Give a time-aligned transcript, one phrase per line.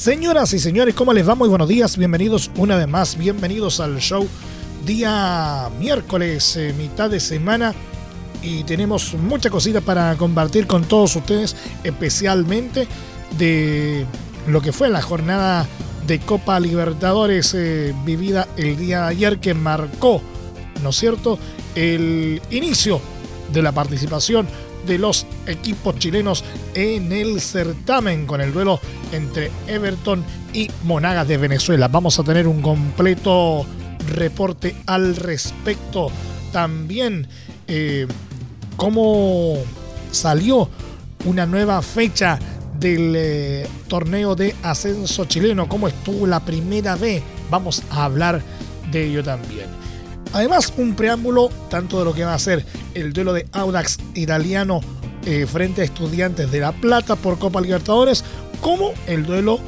[0.00, 1.34] Señoras y señores, ¿cómo les va?
[1.34, 4.26] Muy buenos días, bienvenidos una vez más, bienvenidos al show
[4.86, 7.74] día miércoles, eh, mitad de semana
[8.42, 12.88] y tenemos mucha cosita para compartir con todos ustedes, especialmente
[13.36, 14.06] de
[14.46, 15.66] lo que fue la jornada
[16.06, 20.22] de Copa Libertadores eh, vivida el día de ayer que marcó,
[20.82, 21.38] ¿no es cierto?,
[21.74, 23.02] el inicio
[23.52, 24.46] de la participación
[24.86, 28.80] de los equipos chilenos en el certamen con el duelo
[29.12, 31.88] entre Everton y Monagas de Venezuela.
[31.88, 33.66] Vamos a tener un completo
[34.14, 36.10] reporte al respecto.
[36.52, 37.28] También
[37.68, 38.06] eh,
[38.76, 39.58] cómo
[40.10, 40.68] salió
[41.24, 42.38] una nueva fecha
[42.78, 47.22] del eh, torneo de ascenso chileno, cómo estuvo la primera vez.
[47.50, 48.42] Vamos a hablar
[48.90, 49.66] de ello también.
[50.32, 52.64] Además, un preámbulo tanto de lo que va a ser
[52.94, 54.80] el duelo de Audax italiano
[55.26, 58.24] eh, frente a Estudiantes de La Plata por Copa Libertadores,
[58.60, 59.58] como el duelo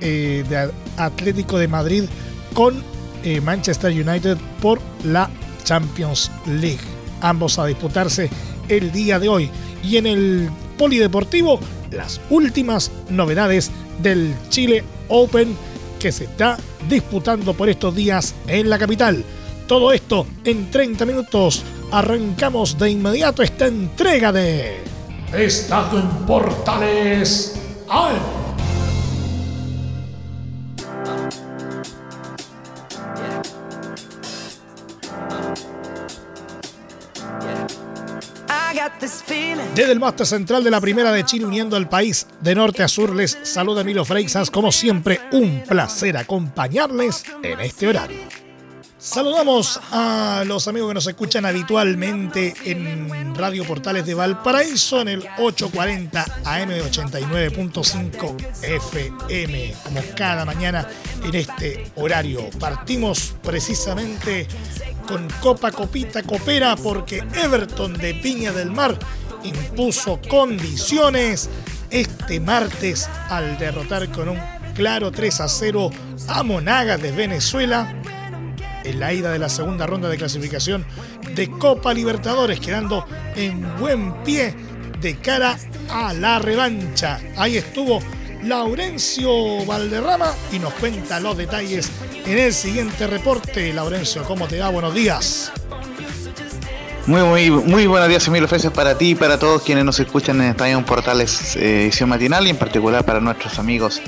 [0.00, 2.04] eh, de Atlético de Madrid
[2.52, 2.82] con
[3.24, 5.28] eh, Manchester United por la
[5.64, 6.80] Champions League.
[7.20, 8.30] Ambos a disputarse
[8.68, 9.50] el día de hoy.
[9.82, 13.70] Y en el Polideportivo, las últimas novedades
[14.02, 15.56] del Chile Open
[15.98, 19.24] que se está disputando por estos días en la capital.
[19.66, 21.62] Todo esto en 30 minutos.
[21.90, 24.82] Arrancamos de inmediato esta entrega de
[25.32, 27.60] Estado en Portales
[39.74, 42.88] Desde el máster central de la Primera de Chile uniendo al país de norte a
[42.88, 44.50] sur les saluda Emilio Freixas.
[44.50, 48.43] Como siempre, un placer acompañarles en este horario.
[49.04, 55.18] Saludamos a los amigos que nos escuchan habitualmente en Radio Portales de Valparaíso en el
[55.36, 60.88] 840 AM 89.5 FM, como cada mañana
[61.22, 62.48] en este horario.
[62.58, 64.48] Partimos precisamente
[65.06, 68.98] con Copa Copita Copera porque Everton de Piña del Mar
[69.42, 71.50] impuso condiciones
[71.90, 74.38] este martes al derrotar con un
[74.74, 75.90] claro 3 a 0
[76.26, 78.00] a Monagas de Venezuela
[78.84, 80.84] en la ida de la segunda ronda de clasificación
[81.34, 84.54] de Copa Libertadores, quedando en buen pie
[85.00, 85.58] de cara
[85.90, 87.20] a la revancha.
[87.36, 88.00] Ahí estuvo
[88.42, 91.90] Laurencio Valderrama y nos cuenta los detalles
[92.26, 93.72] en el siguiente reporte.
[93.72, 94.68] Laurencio, ¿cómo te va?
[94.68, 95.52] Buenos días.
[97.06, 100.40] Muy, muy, muy buenos días, Emilio Freses, para ti y para todos quienes nos escuchan
[100.40, 104.00] en Estadio Portales eh, edición matinal y en particular para nuestros amigos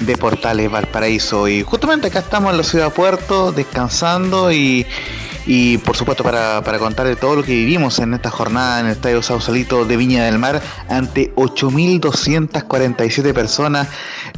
[0.00, 1.48] de Portales Valparaíso.
[1.48, 4.86] Y justamente acá estamos en la ciudad de Puerto, descansando y,
[5.46, 8.86] y por supuesto para, para contar de todo lo que vivimos en esta jornada en
[8.86, 13.88] el Estadio Sausalito de Viña del Mar ante 8.247 personas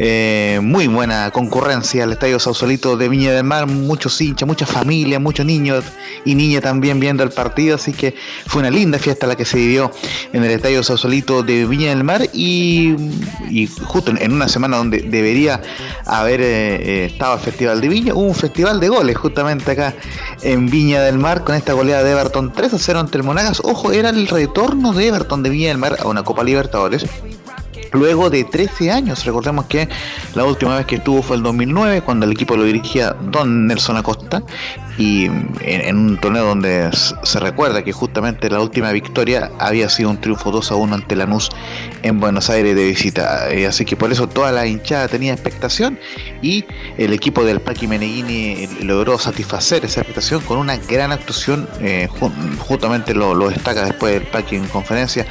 [0.01, 5.21] eh, muy buena concurrencia al Estadio Sausalito de Viña del Mar, muchos hinchas, muchas familias,
[5.21, 5.85] muchos niños
[6.25, 8.15] y niñas también viendo el partido, así que
[8.47, 9.91] fue una linda fiesta la que se vivió
[10.33, 12.29] en el Estadio Sausalito de Viña del Mar.
[12.33, 12.95] Y,
[13.85, 15.61] justo en una semana donde debería
[16.07, 16.45] haber eh,
[16.77, 19.95] eh, estado el Festival de Viña, hubo un festival de goles justamente acá
[20.43, 23.61] en Viña del Mar con esta goleada de Everton 3 a 0 ante el Monagas.
[23.65, 27.05] Ojo, era el retorno de Everton de Viña del Mar a una Copa Libertadores
[27.93, 29.25] luego de 13 años.
[29.25, 29.89] Recordemos que
[30.35, 33.97] la última vez que estuvo fue el 2009, cuando el equipo lo dirigía Don Nelson
[33.97, 34.43] Acosta,
[34.99, 35.27] y
[35.61, 36.91] en, un torneo donde
[37.23, 41.15] se recuerda que justamente la última victoria había sido un triunfo 2 a 1 ante
[41.15, 41.51] Lanús
[42.03, 43.49] en Buenos Aires de visita.
[43.51, 45.99] Eh, así que por eso toda la hinchada tenía expectación
[46.43, 46.65] y
[46.99, 51.69] el equipo del Paqui Meneghini logró satisfacer esa expectación con una gran actuación.
[51.81, 52.09] Eh,
[52.59, 55.27] justamente lo, lo, destaca después del Paqui en conferencia,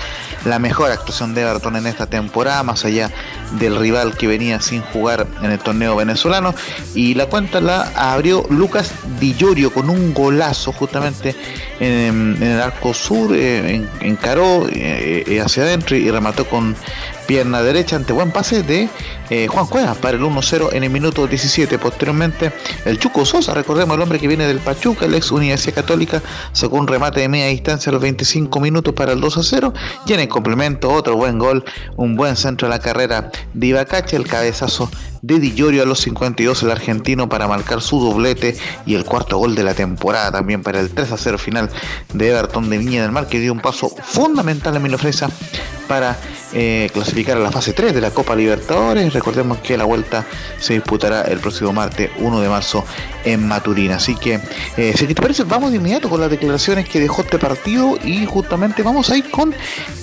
[0.45, 3.11] la mejor actuación de Everton en esta temporada, más allá
[3.59, 6.53] del rival que venía sin jugar en el torneo venezolano.
[6.95, 9.35] Y la cuenta la abrió Lucas Di
[9.73, 11.35] con un golazo justamente
[11.79, 16.75] en, el arco sur, eh, encaró eh, eh, hacia adentro y remató con
[17.27, 18.89] pierna derecha ante buen pase de
[19.29, 21.77] eh, Juan Cueva para el 1-0 en el minuto 17.
[21.77, 22.53] Posteriormente,
[22.85, 26.21] el Chuco Sosa, recordemos el hombre que viene del Pachuca, el ex Universidad Católica,
[26.53, 29.73] sacó un remate de media distancia a los 25 minutos para el 2-0
[30.07, 31.63] y en el complemento otro buen gol,
[31.97, 34.89] un buen centro de la carrera de Ibacache, el cabezazo
[35.21, 38.55] de Di a los 52 el argentino para marcar su doblete
[38.85, 41.69] y el cuarto gol de la temporada también para el 3 a 0 final
[42.13, 45.29] de Everton de Viña del Mar que dio un paso fundamental a Milofresa
[45.87, 46.17] para
[46.53, 49.13] eh, clasificar a la fase 3 de la Copa Libertadores.
[49.13, 50.25] Recordemos que la vuelta
[50.59, 52.85] se disputará el próximo martes 1 de marzo
[53.25, 53.91] en Maturín.
[53.91, 54.39] Así que,
[54.77, 58.25] eh, si te parece, vamos de inmediato con las declaraciones que dejó este partido y
[58.25, 59.53] justamente vamos a ir con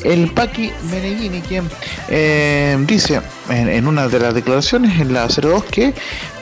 [0.05, 1.69] el Paqui Meneghini, quien
[2.09, 3.21] eh, dice
[3.51, 5.95] en, una de las declaraciones, en la 02, que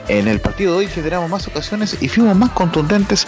[0.09, 3.27] en el partido de hoy generamos más ocasiones y fuimos más contundentes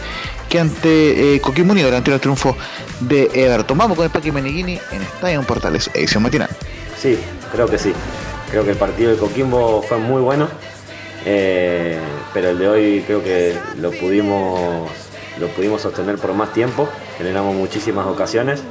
[0.49, 2.57] que ante eh, Coquimbo Unido, durante el triunfo
[3.01, 3.79] de Everton.
[3.79, 6.49] Vamos con el Paqui Meneghini en Estadio Portales, edición matinal.
[7.01, 7.19] Sí,
[7.53, 7.93] creo que sí.
[8.51, 10.49] Creo que el partido de Coquimbo fue muy bueno,
[11.25, 11.99] eh,
[12.33, 14.91] pero el de hoy creo que lo pudimos,
[15.41, 16.89] lo pudimos sostener por más tiempo,
[17.19, 18.63] generamos muchísimas ocasiones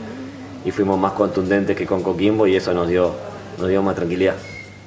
[0.63, 3.13] y fuimos más contundentes que con Coquimbo y eso nos dio,
[3.59, 4.35] nos dio más tranquilidad.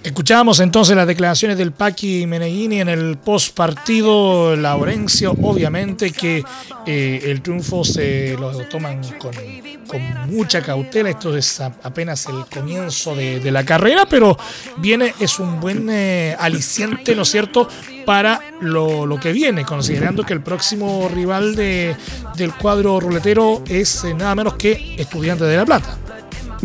[0.06, 4.54] Escuchábamos entonces las declaraciones del Paqui Meneghini en el post partido.
[4.54, 6.44] Laurencio, obviamente que
[6.86, 9.32] eh, el triunfo se lo toman con,
[10.28, 11.10] mucha cautela.
[11.10, 14.38] Esto es apenas el comienzo de, la carrera, pero
[14.76, 17.68] viene, es un buen eh, aliciente, ¿no es cierto?,
[18.04, 21.96] para lo, que viene, considerando que el próximo rival de,
[22.36, 25.98] del cuadro ruletero es eh, nada menos que Estudiante de La Plata.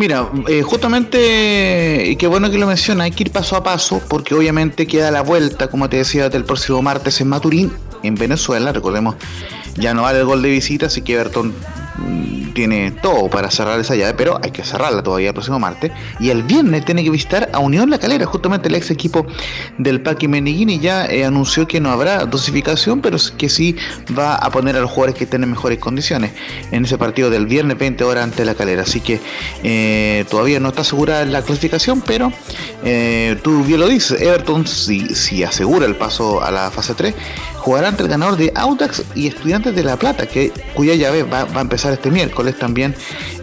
[0.02, 4.02] Mira, eh, justamente, y qué bueno que lo menciona, hay que ir paso a paso,
[4.10, 7.72] porque obviamente queda la vuelta, como te decía, del próximo martes en Maturín,
[8.02, 8.72] en Venezuela.
[8.72, 9.14] Recordemos,
[9.76, 11.54] ya no vale el gol de visita, así que Everton
[12.52, 15.92] tiene todo para cerrar esa llave, pero hay que cerrarla todavía el próximo martes.
[16.20, 19.26] Y el viernes tiene que visitar a Unión La Calera, justamente el ex equipo
[19.78, 23.76] del Paqui Meneghini ya eh, anunció que no habrá dosificación, pero que sí
[24.18, 26.32] va a poner a los jugadores que estén en mejores condiciones
[26.72, 28.84] en ese partido del viernes 20 horas ante La Calera.
[28.84, 29.20] Así que
[29.64, 32.32] eh, todavía no está asegurada la clasificación, pero
[32.84, 37.14] eh, tú bien lo dices, Everton si, si asegura el paso a la fase 3,
[37.62, 41.46] jugará ante el ganador de Audax y Estudiantes de La Plata, que, cuya llave va,
[41.46, 42.96] va a empezar este miércoles también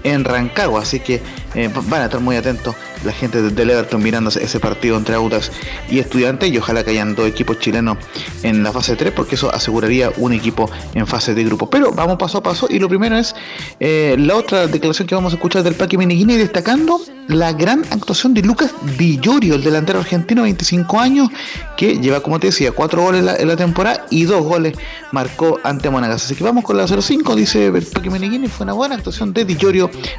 [0.05, 1.21] en Rancagua, así que
[1.55, 2.75] eh, van a estar muy atentos
[3.05, 5.51] la gente del Everton mirando ese partido entre Audax
[5.91, 7.99] y Estudiantes y ojalá que hayan dos equipos chilenos
[8.43, 11.71] en la fase 3 porque eso aseguraría un equipo en fase de grupo.
[11.71, 13.35] Pero vamos paso a paso y lo primero es
[13.81, 18.33] eh, la otra declaración que vamos a escuchar del Parque Meneghini destacando la gran actuación
[18.33, 21.29] de Lucas Villorio, el delantero argentino, 25 años,
[21.77, 24.77] que lleva, como te decía, cuatro goles en la, temporada y dos goles
[25.13, 26.25] marcó ante Monagas.
[26.25, 29.45] Así que vamos con la 0-5, dice el Parque Meneghini, fue una buena actuación de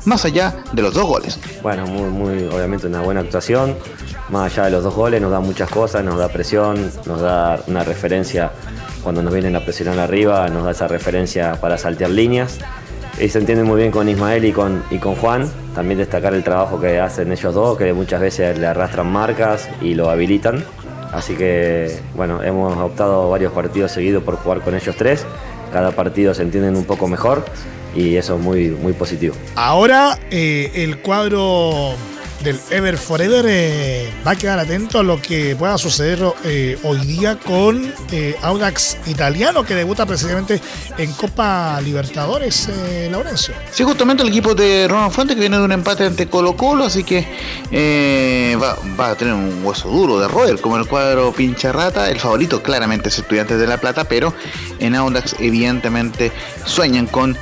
[0.06, 1.39] Más allá de los dos goles.
[1.62, 3.75] Bueno, muy, muy, obviamente una buena actuación,
[4.30, 7.60] más allá de los dos goles, nos da muchas cosas, nos da presión, nos da
[7.68, 8.51] una referencia
[9.04, 12.60] cuando nos vienen a presionar arriba, nos da esa referencia para saltear líneas
[13.19, 15.50] y se entiende muy bien con Ismael y con, y con Juan.
[15.75, 19.94] También destacar el trabajo que hacen ellos dos, que muchas veces le arrastran marcas y
[19.94, 20.63] lo habilitan.
[21.12, 25.25] Así que, bueno, hemos optado varios partidos seguidos por jugar con ellos tres.
[25.74, 27.44] Cada partido se entienden un poco mejor
[27.96, 29.36] y eso es muy, muy positivo.
[29.56, 31.96] Ahora eh, el cuadro
[32.44, 37.00] del Ever Forever eh, va a quedar atento a lo que pueda suceder eh, hoy
[37.00, 40.62] día con eh, Audax Italiano que debuta precisamente
[40.98, 42.70] en Copa Libertadores,
[43.12, 43.54] Laurencio.
[43.72, 46.86] Sí, justamente el equipo de Ronald Fuente que viene de un empate ante Colo Colo,
[46.86, 47.28] así que
[48.62, 52.10] va, a tener un hueso duro de roer como el cuadro pincha rata.
[52.10, 54.34] El favorito claramente es Estudiantes de La Plata, pero
[54.80, 56.31] en Audax evidentemente
[56.66, 57.38] sueñan con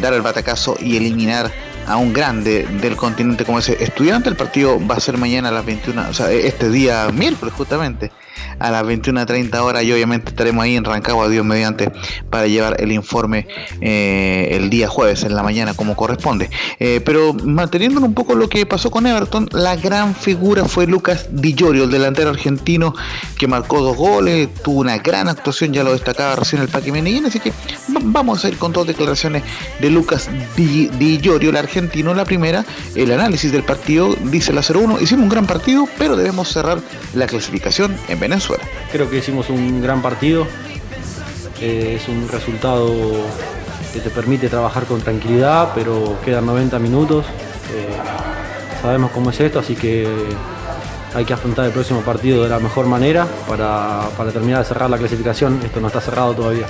[0.00, 1.50] dar el batacazo y eliminar
[1.86, 4.28] a un grande del continente como ese estudiante.
[4.28, 8.10] El partido va a ser mañana a las 21, o sea, este día miércoles justamente
[8.58, 11.92] a las 21.30 horas y obviamente estaremos ahí en Rancagua, Dios mediante,
[12.30, 13.46] para llevar el informe
[13.80, 16.50] eh, el día jueves en la mañana como corresponde.
[16.78, 21.28] Eh, pero manteniendo un poco lo que pasó con Everton, la gran figura fue Lucas
[21.30, 22.94] Di el delantero argentino
[23.38, 27.26] que marcó dos goles, tuvo una gran actuación, ya lo destacaba recién el Paqui Menellín,
[27.26, 27.52] así que
[28.02, 29.42] vamos a ir con dos declaraciones
[29.80, 32.14] de Lucas Di, Di el argentino.
[32.14, 36.48] La primera, el análisis del partido, dice la 0-1, hicimos un gran partido, pero debemos
[36.48, 36.80] cerrar
[37.14, 38.31] la clasificación en Venezuela.
[38.90, 40.46] Creo que hicimos un gran partido.
[41.60, 42.90] Eh, es un resultado
[43.92, 47.26] que te permite trabajar con tranquilidad, pero quedan 90 minutos.
[47.74, 47.88] Eh,
[48.80, 50.08] sabemos cómo es esto, así que
[51.14, 54.96] hay que afrontar el próximo partido de la mejor manera para, terminar de cerrar la
[54.96, 55.60] clasificación.
[55.62, 56.66] Esto no está cerrado todavía.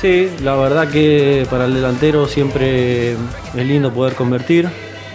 [0.00, 3.18] Sí, la verdad que para el delantero siempre es
[3.54, 4.66] lindo poder convertir,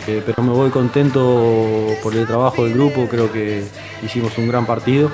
[0.07, 3.63] eh, pero me voy contento por el trabajo del grupo, creo que
[4.03, 5.09] hicimos un gran partido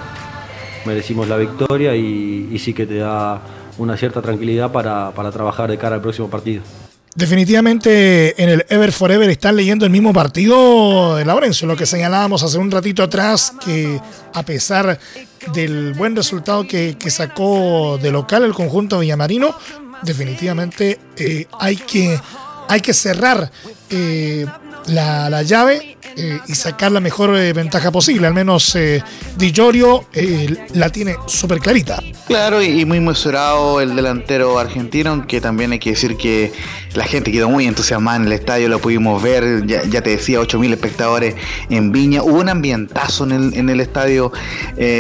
[0.86, 3.42] merecimos la victoria y, sí que te da
[3.78, 6.64] una cierta tranquilidad para, trabajar de cara al próximo partido.
[7.16, 12.44] Definitivamente en el Ever Forever están leyendo el mismo partido de Laurencio, lo que señalábamos
[12.44, 14.00] hace un ratito atrás, que
[14.34, 15.00] a pesar
[15.54, 19.56] del buen resultado que, sacó de local el conjunto Villamarino,
[20.04, 22.20] definitivamente eh, hay, que,
[22.68, 23.52] hay que cerrar
[23.90, 24.46] eh,
[24.88, 28.28] la, la, llave eh, y sacar la mejor eh, ventaja posible.
[28.28, 29.04] Al menos eh,
[29.38, 30.06] Di Giorgio
[30.74, 32.02] la tiene súper clarita.
[32.28, 36.52] Claro, y, muy mesurado el delantero argentino, aunque también hay que decir que
[36.94, 40.74] la gente quedó muy entusiasmada en el estadio, lo pudimos ver, ya, te decía, 8.000
[40.74, 41.36] espectadores
[41.70, 44.32] en Viña, hubo un ambientazo en el, en el estadio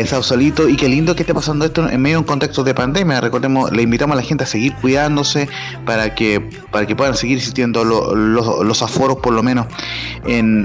[0.06, 3.22] Sausalito y qué lindo que esté pasando esto en medio de un contexto de pandemia.
[3.22, 5.50] Recordemos, le invitamos a la gente a seguir cuidándose
[5.86, 6.40] para que,
[6.72, 9.68] para que puedan seguir existiendo los aforos por lo menos
[10.26, 10.58] en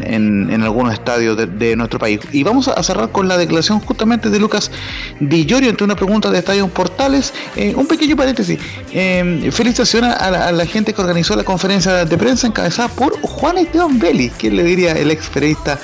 [0.51, 2.21] en, algunos estadios de, nuestro país.
[2.33, 4.71] Y vamos a cerrar con la declaración justamente de Lucas
[5.21, 7.33] Villorio ante una pregunta de Estadio Portales.
[7.57, 8.59] Eh, un pequeño paréntesis.
[8.93, 13.99] Eh, felicitaciones a la, gente que organizó la conferencia de prensa encabezada por Juan Esteban
[13.99, 15.79] Vélez, que le diría el ex periodista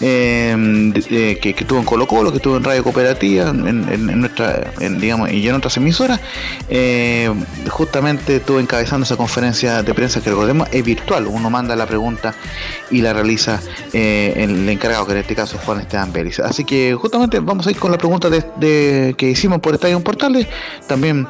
[0.00, 5.48] Em, que, estuvo en Colo Colo, que estuvo en Radio Cooperativa, en, nuestra, digamos, y
[5.48, 6.20] en otras emisoras,
[6.68, 7.32] eh,
[7.68, 12.34] justamente estuvo encabezando esa conferencia de prensa que recordemos es virtual, uno manda la pregunta
[12.90, 13.60] y la realiza
[13.92, 16.38] eh, el encargado, que en este caso es Juan Esteban Vélez.
[16.40, 20.46] Así que justamente vamos a ir con la pregunta de, que hicimos por Estadio Portales,
[20.86, 21.26] también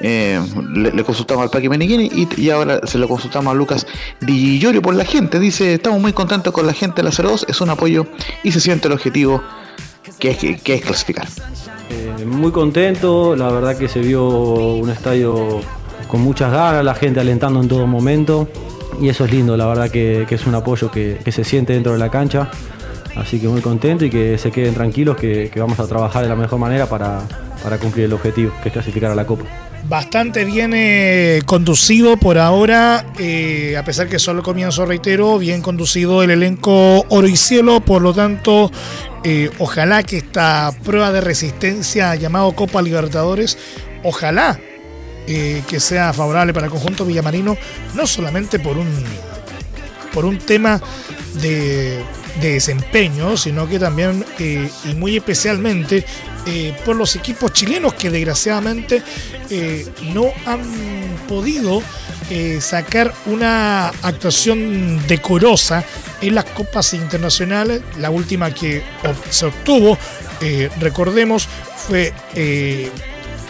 [0.00, 0.40] eh,
[0.74, 3.86] le, consultamos al Paqui Menighini y, ahora se lo consultamos a Lucas
[4.20, 7.60] Di por la gente, dice, estamos muy contentos con la gente de la 02, es
[7.60, 8.09] un apoyo
[8.42, 9.42] y se siente el objetivo
[10.18, 11.28] que es, que, es clasificar.
[11.90, 15.60] Eh, muy contento, la verdad que se vio un estadio
[16.08, 18.48] con muchas ganas, la gente alentando en todo momento
[19.00, 21.98] y eso es lindo, la verdad que, es un apoyo que, se siente dentro de
[21.98, 22.50] la cancha.
[23.16, 26.36] Así que muy contento y que se queden tranquilos que, vamos a trabajar de la
[26.36, 27.20] mejor manera para,
[27.62, 29.44] para cumplir el objetivo, que es clasificar a la Copa
[29.88, 36.22] bastante bien eh, conducido por ahora, eh, a pesar que solo comienzo, reitero, bien conducido
[36.22, 38.70] el elenco Oro y Cielo, por lo tanto,
[39.24, 43.58] eh, ojalá que esta prueba de resistencia llamado Copa Libertadores,
[44.02, 44.58] ojalá
[45.26, 47.56] que sea favorable para el conjunto villamarino,
[47.94, 48.88] no solamente por un,
[50.12, 50.82] por un tema
[51.40, 52.02] de,
[52.40, 56.04] de desempeño, sino que también y muy especialmente
[56.46, 59.02] eh, por los equipos chilenos que desgraciadamente
[59.50, 60.62] eh, no han
[61.28, 61.82] podido
[62.30, 65.84] eh, sacar una actuación decorosa
[66.22, 67.82] en las copas internacionales.
[67.98, 68.82] La última que
[69.28, 69.98] se obtuvo,
[70.80, 71.46] recordemos,
[71.76, 72.14] fue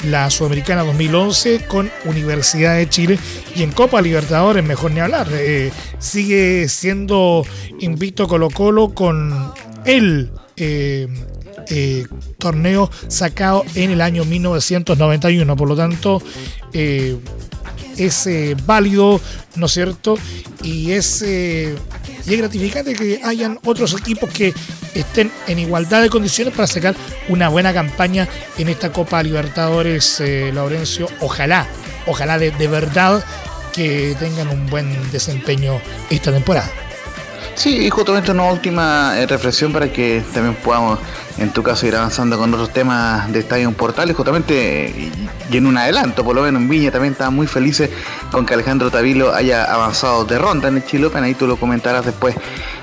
[0.05, 3.19] la Sudamericana 2011 con Universidad de Chile
[3.55, 5.29] y en Copa Libertadores, mejor ni hablar.
[5.99, 7.45] sigue siendo
[7.81, 9.53] invicto Colo Colo con
[9.85, 10.31] el
[11.73, 12.07] eh,
[12.39, 15.57] torneo sacado en el año 1991.
[15.57, 16.21] Por lo tanto,
[16.73, 17.17] eh,
[17.97, 19.21] es eh, válido,
[19.55, 20.17] ¿no es cierto?
[20.63, 21.25] Y es,
[22.27, 24.55] y es gratificante que hayan otros equipos que
[24.95, 26.95] estén en igualdad de condiciones para sacar
[27.29, 30.23] una buena campaña en esta Copa Libertadores,
[30.53, 31.09] Laurencio.
[31.21, 31.67] Ojalá,
[32.07, 33.25] ojalá de verdad
[33.73, 36.71] que tengan un buen desempeño esta temporada.
[37.55, 40.99] Sí, y justamente una última eh, reflexión para que también podamos,
[41.41, 45.11] en tu caso, ir avanzando con otros temas de Estadio Portales, justamente
[45.51, 47.91] y en un adelanto, por lo menos en Viña también estaba muy felices
[48.31, 51.57] con que Alejandro Tavilo haya avanzado de ronda en el Chile Open, ahí tú lo
[51.57, 52.37] comentarás después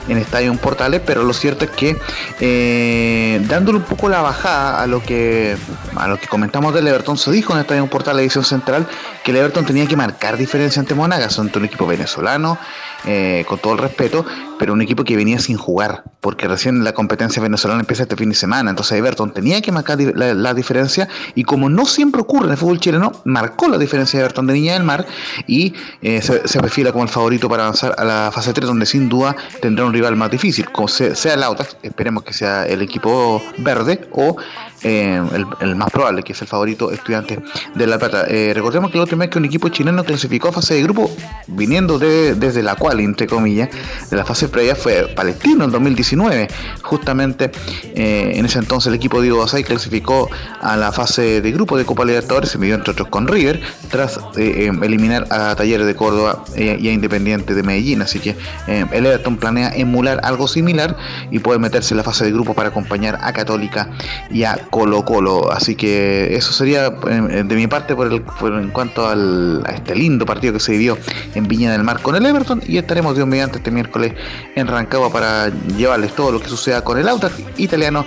[0.07, 1.97] en Estadio Portales, pero lo cierto es que
[2.39, 5.55] eh, dándole un poco la bajada a lo que
[5.95, 8.87] a lo que comentamos del Everton, se dijo en Estadio Portales edición central
[9.23, 12.57] que el Everton tenía que marcar diferencia ante Monagas, ante un equipo venezolano,
[13.05, 14.25] eh, con todo el respeto,
[14.57, 18.29] pero un equipo que venía sin jugar, porque recién la competencia venezolana empieza este fin
[18.29, 18.46] de semana.
[18.55, 22.79] Entonces Everton tenía que marcar la, diferencia y como no siempre ocurre en el fútbol
[22.79, 25.05] chileno, marcó la diferencia de Everton de Niña del Mar
[25.45, 29.09] y eh, se, perfila como el favorito para avanzar a la fase 3, donde sin
[29.09, 32.81] duda tendrá un rival más difícil, como sea, sea el Autax, esperemos que sea el
[32.81, 34.37] equipo verde o
[34.83, 35.19] eh,
[35.59, 37.39] el, más probable, que es el favorito estudiante
[37.73, 38.25] de La Plata.
[38.27, 41.09] Eh, recordemos que la última vez que un equipo chileno clasificó a fase de grupo,
[41.47, 43.69] viniendo de, desde la cual, entre comillas,
[44.09, 46.47] de la fase previa, fue Palestino en 2019.
[46.83, 47.51] Justamente
[47.95, 50.29] eh, en ese entonces el equipo Diego Basay clasificó
[50.61, 54.19] a la fase de grupo de Copa Libertadores, se midió entre otros con River, tras
[54.35, 58.01] eliminar a Talleres de Córdoba y a Independiente de Medellín.
[58.01, 58.35] Así que
[58.67, 60.95] el Everton planea emular algo similar
[61.31, 63.89] y puede meterse en la fase de grupo para acompañar a Católica
[64.29, 65.51] y a Colo Colo.
[65.51, 68.23] Así que eso sería eh, de mi parte por, el,
[68.61, 70.97] en cuanto al, a este lindo partido que se vivió
[71.35, 74.13] en Viña del Mar con el Everton y estaremos Dios mediante este miércoles
[74.55, 78.05] en Rancagua para llevarles todo lo que suceda con el auto italiano,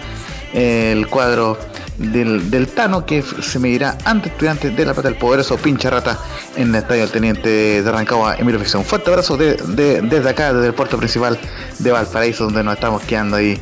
[0.53, 1.59] el cuadro
[2.01, 6.19] del, Tano que se medirá ante estudiantes de La Plata del poderoso pincha rata
[6.57, 8.75] en el estadio del Teniente de Rancagua, Emilio Fix.
[8.75, 11.39] Un fuerte abrazo desde acá, desde el puerto principal
[11.79, 13.61] de Valparaíso, donde nos estamos quedando ahí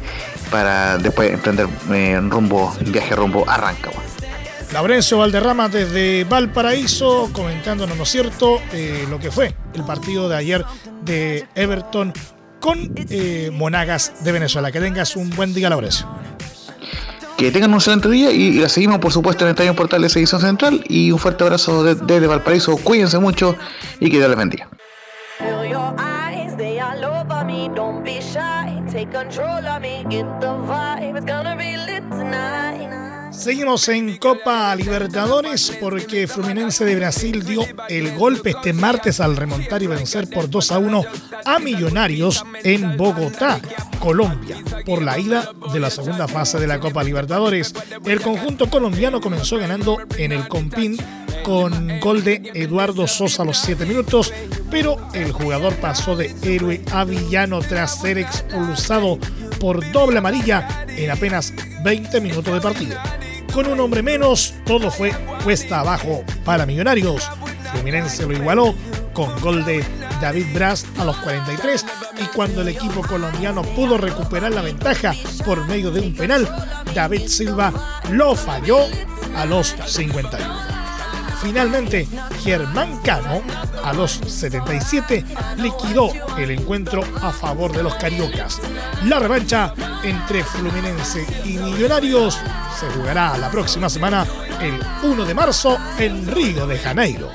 [0.51, 4.03] para después emprender eh, rumbo, viaje rumbo a Rancagua.
[4.73, 10.37] Laurencio Valderrama desde Valparaíso comentándonos, ¿no es cierto?, eh, lo que fue el partido de
[10.37, 10.65] ayer
[11.03, 12.13] de Everton
[12.61, 14.71] con eh, Monagas de Venezuela.
[14.71, 16.07] Que tengas un buen día, Laurencio.
[17.39, 20.09] Que tengan un excelente día y, la seguimos, por supuesto, en el Estadio Portal de
[20.09, 20.85] Edición Central.
[20.89, 22.77] Y un fuerte abrazo desde Valparaíso.
[22.79, 23.57] Cuídense mucho
[24.01, 24.69] y que Dios les bendiga.
[33.31, 39.85] Seguimos en Copa Libertadores porque Fluminense de Brasil dio el golpe este martes al remontar
[39.85, 41.05] y vencer por 2 a 1
[41.45, 43.61] a Millonarios en Bogotá,
[44.01, 47.75] Colombia, por la ida de la segunda fase de la Copa Libertadores.
[48.05, 50.97] El conjunto colombiano comenzó ganando en el Compín
[51.49, 54.35] con gol de Eduardo Sosa a los 7 minutos,
[54.71, 59.19] pero el jugador pasó de héroe a villano tras ser expulsado
[59.59, 62.99] por doble amarilla en apenas 20 minutos de partido.
[63.55, 65.11] Con un hombre menos, todo fue
[65.43, 67.31] cuesta abajo para Millonarios.
[67.73, 68.75] Fluminense lo igualó
[69.15, 69.83] con gol de
[70.21, 71.87] David Braz a los 43
[72.21, 75.15] y cuando el equipo colombiano pudo recuperar la ventaja
[75.47, 76.47] por medio de un penal,
[76.95, 77.73] David Silva
[78.11, 78.81] lo falló
[79.35, 80.68] a los 51.
[81.41, 82.09] Finalmente,
[82.43, 83.43] Germán Cano,
[83.85, 85.25] a los 77,
[85.59, 88.61] liquidó el encuentro a favor de los cariocas.
[89.05, 92.39] La revancha entre Fluminense y Millonarios
[92.79, 94.27] se jugará la próxima semana,
[94.61, 97.31] el 1 de marzo, en Río de Janeiro.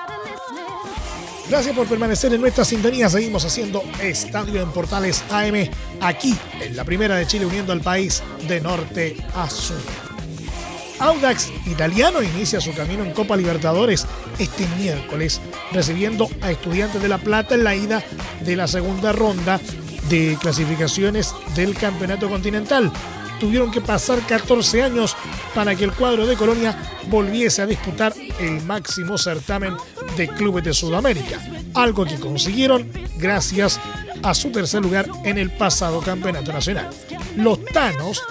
[1.49, 3.09] Gracias por permanecer en nuestra sintonía.
[3.09, 5.69] Seguimos haciendo Estadio en Portales AM
[6.01, 9.77] aquí en la primera de Chile uniendo al país de norte a sur.
[10.99, 14.05] Audax Italiano inicia su camino en Copa Libertadores
[14.39, 18.01] este miércoles, recibiendo a Estudiantes de La Plata en la ida
[18.41, 19.59] de la segunda ronda
[20.09, 22.91] de clasificaciones del Campeonato Continental
[23.39, 25.15] tuvieron que pasar 14 años
[25.53, 29.75] para que el cuadro de Colonia volviese a disputar el máximo certamen
[30.17, 31.39] de clubes de Sudamérica,
[31.73, 33.79] algo que consiguieron gracias
[34.21, 36.89] a su tercer lugar en el pasado campeonato nacional.
[37.35, 38.21] Los Tanos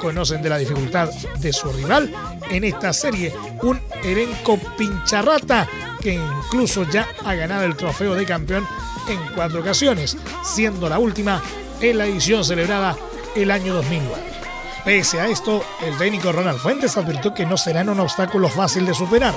[0.00, 2.12] conocen de la dificultad de su rival
[2.50, 3.32] en esta serie,
[3.62, 5.68] un elenco pincharrata
[6.00, 8.66] que incluso ya ha ganado el trofeo de campeón
[9.08, 11.42] en cuatro ocasiones, siendo la última
[11.80, 12.96] en la edición celebrada
[13.36, 14.29] el año 2009.
[14.84, 18.94] Pese a esto, el técnico Ronald Fuentes advirtió que no serán un obstáculo fácil de
[18.94, 19.34] superar.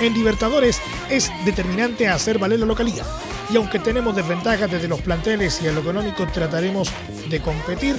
[0.00, 3.04] En Libertadores es determinante hacer valer la localidad.
[3.50, 6.90] Y aunque tenemos desventajas desde los planteles y en lo económico, trataremos
[7.28, 7.96] de competir,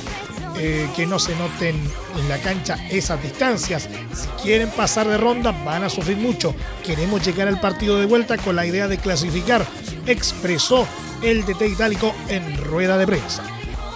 [0.58, 1.76] eh, que no se noten
[2.18, 3.90] en la cancha esas distancias.
[4.14, 6.56] Si quieren pasar de ronda, van a sufrir mucho.
[6.86, 9.66] Queremos llegar al partido de vuelta con la idea de clasificar,
[10.06, 10.88] expresó
[11.22, 13.44] el DT itálico en rueda de prensa.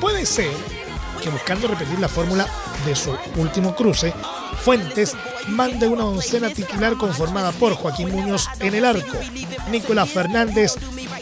[0.02, 0.52] puede ser
[1.22, 2.46] que buscando repetir la fórmula
[2.86, 4.14] de su último cruce,
[4.64, 5.16] Fuentes
[5.48, 9.18] mande una oncena titular conformada por Joaquín Muñoz en el arco,
[9.70, 10.76] Nicolás Fernández,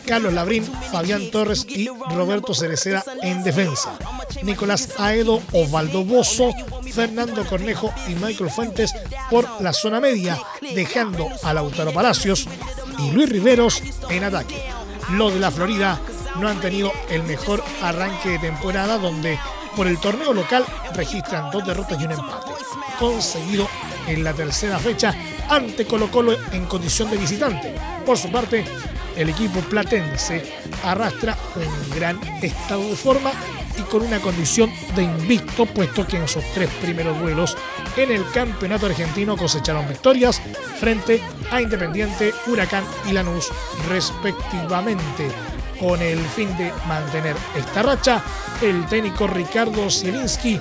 [0.06, 3.98] Carlos Labrín, Fabián Torres y Roberto Cereceda en defensa.
[4.44, 6.52] Nicolás Aedo, Osvaldo Bozo,
[6.94, 8.94] Fernando Cornejo y Michael Fuentes
[9.30, 12.48] por la zona media, dejando a Lautaro Palacios
[13.00, 14.62] y Luis Riveros en ataque.
[15.12, 16.00] Los de la Florida
[16.40, 19.40] no han tenido el mejor arranque de temporada donde
[19.76, 22.52] por el torneo local registran dos derrotas y un empate,
[23.00, 23.68] conseguido
[24.08, 25.14] en la tercera fecha
[25.50, 27.76] ante Colo Colo en condición de visitante.
[28.06, 28.66] Por su parte,
[29.16, 30.44] el equipo platense
[30.84, 33.32] arrastra un gran estado de forma
[33.78, 37.58] y con una condición de invicto, puesto que en sus tres primeros duelos
[37.96, 40.42] en el campeonato argentino cosecharon victorias
[40.80, 43.50] frente a Independiente, Huracán y Lanús
[43.90, 45.30] respectivamente.
[45.82, 48.24] Con el fin de mantener esta racha,
[48.62, 50.60] el técnico Ricardo Zielinski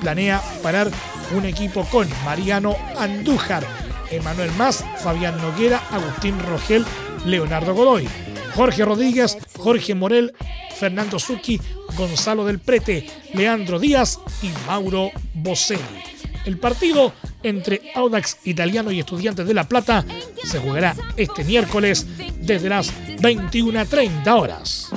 [0.00, 0.88] planea parar
[1.36, 3.66] un equipo con Mariano Andújar,
[4.12, 6.86] Emanuel Más, Fabián Noguera, Agustín Rogel,
[7.24, 8.08] Leonardo Godoy,
[8.54, 10.32] Jorge Rodríguez, Jorge Morel,
[10.78, 11.60] Fernando Zucchi,
[11.98, 16.11] Gonzalo del Prete, Leandro Díaz y Mauro Boselli.
[16.44, 20.04] El partido entre Audax Italiano y Estudiantes de La Plata
[20.44, 22.06] se jugará este miércoles
[22.40, 24.90] desde las 21.30 horas.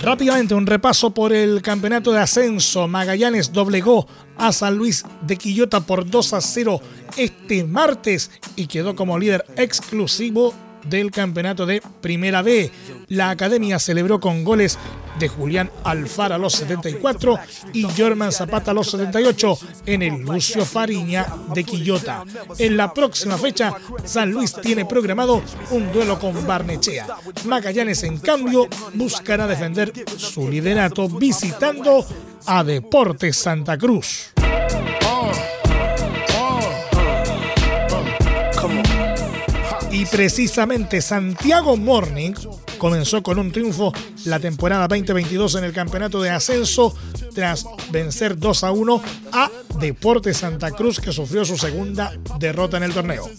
[0.00, 2.88] Rápidamente un repaso por el campeonato de ascenso.
[2.88, 4.06] Magallanes doblegó
[4.36, 6.80] a San Luis de Quillota por 2 a 0
[7.16, 12.70] este martes y quedó como líder exclusivo del campeonato de Primera B.
[13.08, 14.78] La academia celebró con goles
[15.18, 17.38] de Julián Alfara a los 74
[17.72, 22.24] y Germán Zapata los 78 en el Lucio Fariña de Quillota.
[22.58, 27.06] En la próxima fecha, San Luis tiene programado un duelo con Barnechea.
[27.44, 32.04] Magallanes, en cambio, buscará defender su liderato visitando
[32.46, 34.32] a Deportes Santa Cruz.
[40.02, 42.32] Y precisamente Santiago Morning
[42.76, 43.92] comenzó con un triunfo
[44.24, 46.92] la temporada 2022 en el campeonato de ascenso
[47.32, 52.82] tras vencer 2 a 1 a Deportes Santa Cruz que sufrió su segunda derrota en
[52.82, 53.30] el torneo.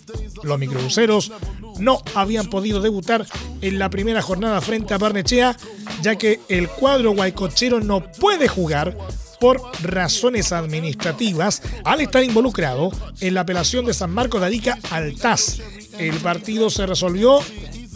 [0.44, 1.34] Los microcruceros
[1.80, 3.26] no habían podido debutar
[3.60, 5.58] en la primera jornada frente a Barnechea
[6.02, 8.98] ya que el cuadro guaycochero no puede jugar
[9.42, 15.16] por razones administrativas al estar involucrado en la apelación de San Marcos de Arica al
[15.16, 15.60] TAS
[15.98, 17.40] el partido se resolvió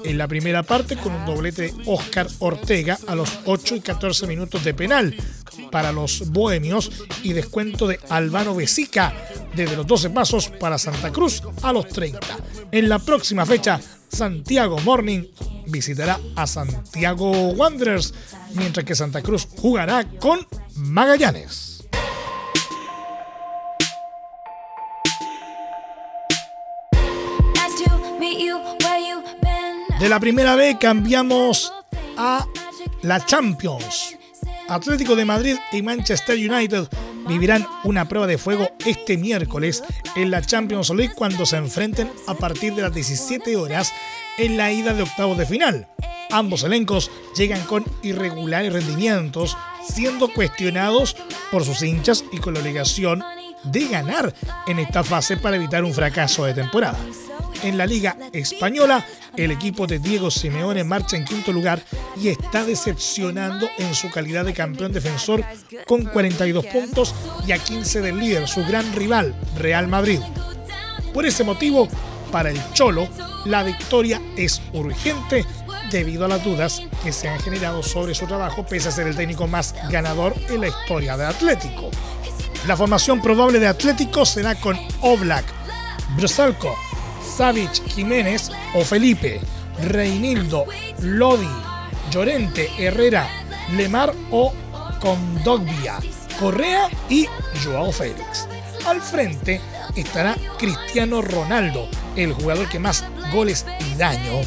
[0.04, 4.28] en la primera parte con un doblete de Oscar Ortega a los 8 y 14
[4.28, 5.16] minutos de penal
[5.72, 6.92] para los bohemios
[7.24, 9.14] y descuento de Albano Besica
[9.56, 12.20] desde los 12 pasos para Santa Cruz a los 30.
[12.72, 13.80] En la próxima fecha,
[14.10, 15.24] Santiago Morning
[15.68, 18.14] visitará a Santiago Wanderers,
[18.54, 21.77] mientras que Santa Cruz jugará con Magallanes.
[30.00, 31.74] De la primera B cambiamos
[32.18, 32.46] a
[33.02, 34.16] la Champions.
[34.70, 36.88] Atlético de Madrid y Manchester United
[37.28, 39.84] vivirán una prueba de fuego este miércoles
[40.16, 43.92] en la Champions League cuando se enfrenten a partir de las 17 horas
[44.38, 45.88] en la ida de octavos de final.
[46.30, 51.16] Ambos elencos llegan con irregulares rendimientos, siendo cuestionados
[51.52, 53.24] por sus hinchas y con la obligación
[53.64, 54.32] de ganar
[54.68, 57.00] en esta fase para evitar un fracaso de temporada.
[57.64, 61.82] En la Liga Española, el equipo de Diego Simeone marcha en quinto lugar
[62.22, 65.44] y está decepcionando en su calidad de campeón defensor
[65.86, 67.16] con 42 puntos
[67.46, 70.20] y a 15 del líder, su gran rival, Real Madrid.
[71.14, 71.88] Por ese motivo,
[72.32, 73.08] para el Cholo,
[73.46, 75.46] la victoria es urgente
[75.92, 79.16] debido a las dudas que se han generado sobre su trabajo, pese a ser el
[79.16, 81.90] técnico más ganador en la historia de Atlético.
[82.68, 85.46] La formación probable de Atlético será con Oblak,
[86.16, 86.76] Brusalco,
[87.38, 89.40] Savic, Jiménez o Felipe,
[89.90, 90.66] Reinildo,
[91.04, 91.46] Lodi,
[92.10, 93.30] Llorente, Herrera,
[93.76, 94.52] Lemar o
[95.00, 96.00] Condogbia,
[96.40, 97.28] Correa y
[97.64, 98.48] Joao Félix.
[98.88, 99.62] Al frente
[99.96, 104.42] estará Cristiano Ronaldo, el jugador que más goles y daño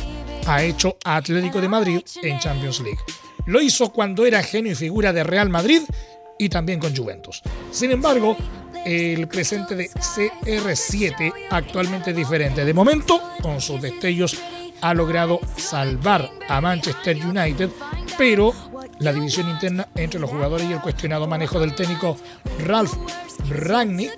[0.49, 2.99] ha hecho a Atlético de Madrid en Champions League.
[3.47, 5.83] Lo hizo cuando era genio y figura de Real Madrid
[6.41, 7.41] y también con Juventus.
[7.71, 8.37] Sin embargo,
[8.85, 12.65] el presente de CR7 actualmente diferente.
[12.65, 14.37] De momento, con sus destellos,
[14.81, 17.71] ha logrado salvar a Manchester United,
[18.17, 18.53] pero
[18.99, 22.17] la división interna entre los jugadores y el cuestionado manejo del técnico
[22.67, 22.95] Ralph
[23.49, 24.13] Rangnick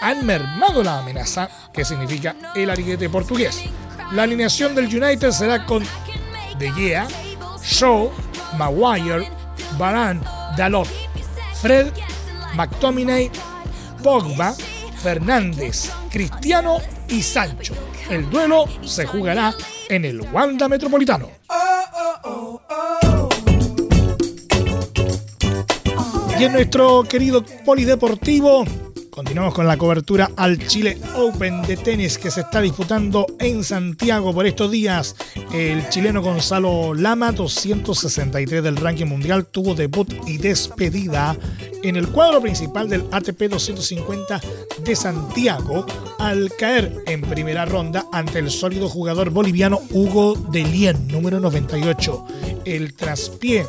[0.00, 3.62] han mermado la amenaza que significa el ariguete portugués.
[4.12, 5.82] La alineación del United será con
[6.58, 7.08] De Gea,
[7.62, 8.12] Shaw,
[8.56, 9.28] Maguire,
[9.78, 10.20] Varane,
[10.56, 10.88] Dalot,
[11.60, 11.92] Fred,
[12.54, 13.30] McTominay,
[14.06, 14.54] Pogba,
[15.02, 17.74] Fernández, Cristiano y Sancho.
[18.08, 19.52] El duelo se jugará
[19.88, 21.28] en el Wanda Metropolitano.
[26.38, 28.64] Y en nuestro querido polideportivo
[29.16, 34.34] Continuamos con la cobertura al Chile Open de tenis que se está disputando en Santiago
[34.34, 35.16] por estos días.
[35.54, 41.34] El chileno Gonzalo Lama, 263 del ranking mundial, tuvo debut y despedida
[41.82, 44.38] en el cuadro principal del ATP 250
[44.84, 45.86] de Santiago
[46.18, 52.55] al caer en primera ronda ante el sólido jugador boliviano Hugo Delien, número 98.
[52.66, 53.64] El traspié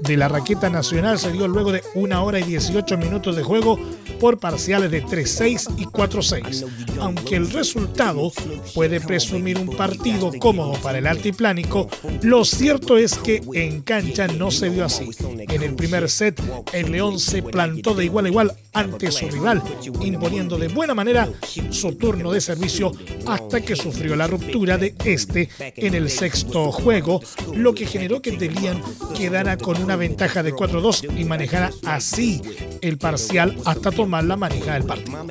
[0.00, 3.78] de la raqueta nacional se dio luego de una hora y 18 minutos de juego
[4.18, 6.66] por parciales de 3-6 y 4-6.
[6.98, 8.32] Aunque el resultado
[8.74, 11.88] puede presumir un partido cómodo para el altiplánico,
[12.22, 15.08] lo cierto es que en cancha no se vio así.
[15.48, 19.62] En el primer set, el León se plantó de igual a igual ante su rival,
[20.02, 21.28] imponiendo de buena manera
[21.70, 22.92] su turno de servicio
[23.26, 27.20] hasta que sufrió la ruptura de este en el sexto juego,
[27.54, 28.82] lo que generó que Delian
[29.16, 32.40] quedara con una ventaja de 4-2 y manejara así
[32.80, 35.26] el parcial hasta tomar la manija del partido.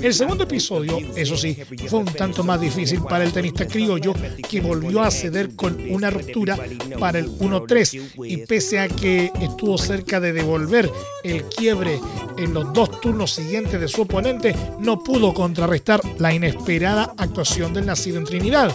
[0.00, 4.14] El segundo episodio, eso sí, fue un tanto más difícil para el tenista criollo
[4.48, 6.58] que volvió a ceder con una ruptura
[6.98, 10.90] para el 1-3 y pese a que estuvo cerca de devolver
[11.22, 12.00] el quiebre
[12.38, 17.84] en los dos turnos siguientes de su oponente, no pudo contrarrestar la inesperada actuación del
[17.84, 18.74] nacido en Trinidad,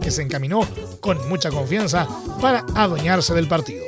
[0.00, 0.66] que se encaminó
[1.02, 2.08] con mucha confianza
[2.40, 3.84] para adueñarse del partido.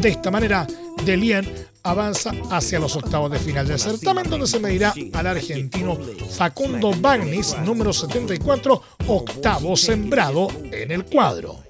[0.00, 0.66] De esta manera,
[1.04, 1.46] Delien
[1.84, 5.98] avanza hacia los octavos de final del certamen, donde se medirá al argentino
[6.36, 11.63] Facundo Bagnis, número 74, octavo sembrado en el cuadro.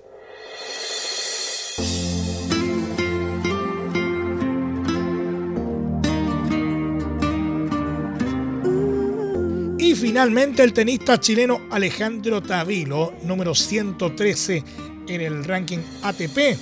[10.07, 14.63] Finalmente el tenista chileno Alejandro Tavilo, número 113
[15.09, 16.59] en el ranking ATP,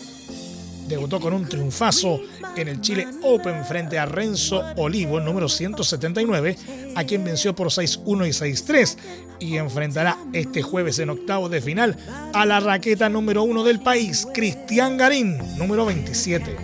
[0.87, 2.21] debutó con un triunfazo
[2.57, 6.57] en el Chile Open frente a Renzo Olivo, número 179,
[6.95, 8.97] a quien venció por 6-1 y 6-3
[9.41, 11.97] y enfrentará este jueves en octavo de final
[12.33, 16.57] a la raqueta número 1 del país, Cristian Garín, número 27.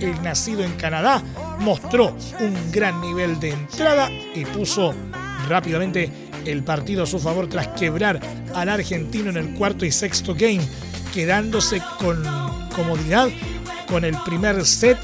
[0.00, 1.22] El nacido en Canadá
[1.58, 4.94] mostró un gran nivel de entrada y puso
[5.48, 8.20] rápidamente el partido a su favor tras quebrar
[8.54, 10.60] al argentino en el cuarto y sexto game,
[11.12, 12.22] quedándose con
[12.74, 13.28] comodidad
[13.88, 14.98] con el primer set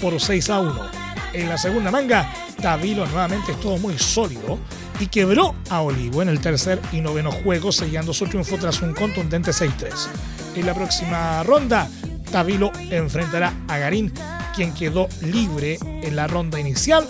[0.00, 0.90] por 6 a 1.
[1.32, 4.58] En la segunda manga, Tavilo nuevamente estuvo muy sólido
[4.98, 8.94] y quebró a Olivo en el tercer y noveno juego, sellando su triunfo tras un
[8.94, 10.08] contundente 6-3.
[10.56, 11.88] En la próxima ronda,
[12.30, 14.12] Tavilo enfrentará a Garín,
[14.54, 17.06] quien quedó libre en la ronda inicial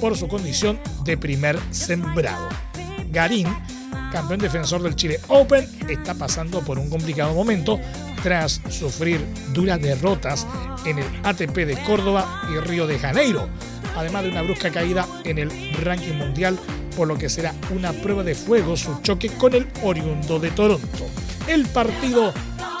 [0.00, 2.48] por su condición de primer sembrado.
[3.10, 3.46] Garín,
[4.12, 7.80] campeón defensor del Chile Open, está pasando por un complicado momento
[8.22, 10.46] tras sufrir duras derrotas
[10.84, 13.48] en el ATP de Córdoba y Río de Janeiro,
[13.96, 15.50] además de una brusca caída en el
[15.82, 16.58] ranking mundial,
[16.96, 21.06] por lo que será una prueba de fuego su choque con el oriundo de Toronto.
[21.46, 22.32] El partido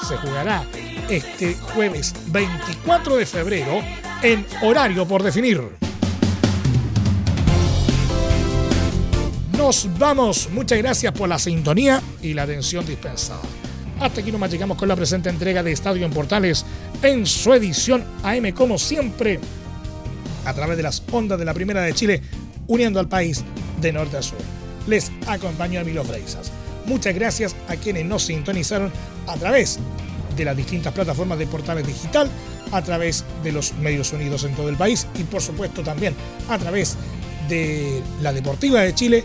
[0.06, 0.64] se jugará
[1.08, 3.80] este jueves 24 de febrero
[4.22, 5.89] en horario por definir.
[9.60, 10.48] Nos vamos.
[10.50, 13.42] Muchas gracias por la sintonía y la atención dispensada.
[14.00, 16.64] Hasta aquí nomás llegamos con la presente entrega de Estadio en Portales
[17.02, 19.38] en su edición AM, como siempre,
[20.46, 22.22] a través de las ondas de la Primera de Chile,
[22.68, 23.44] uniendo al país
[23.82, 24.38] de norte a sur.
[24.86, 26.50] Les acompañó Emilio Freisas.
[26.86, 28.90] Muchas gracias a quienes nos sintonizaron
[29.26, 29.78] a través
[30.38, 32.30] de las distintas plataformas de Portales Digital,
[32.72, 36.14] a través de los medios unidos en todo el país y por supuesto también
[36.48, 36.96] a través
[37.50, 39.24] de la Deportiva de Chile,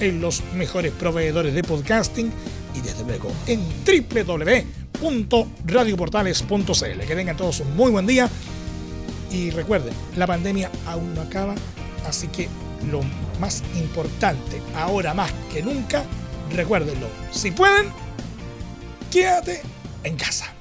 [0.00, 2.32] en los mejores proveedores de podcasting
[2.74, 3.60] y desde luego en
[5.00, 7.00] www.radioportales.cl.
[7.06, 8.28] Que tengan todos un muy buen día
[9.30, 11.54] y recuerden, la pandemia aún no acaba,
[12.06, 12.48] así que
[12.90, 13.00] lo
[13.40, 16.04] más importante ahora más que nunca,
[16.54, 17.88] recuérdenlo, si pueden,
[19.10, 19.62] quédate
[20.04, 20.52] en casa.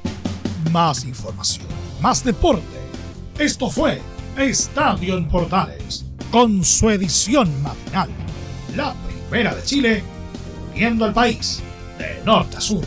[0.72, 1.68] más información,
[2.02, 2.64] más deporte.
[3.38, 4.02] Esto fue
[4.38, 8.10] Estadio en Portales, con su edición matinal.
[8.76, 8.96] La
[9.30, 10.04] primera de Chile,
[10.74, 11.62] viendo al país
[11.98, 12.84] de norte a sur.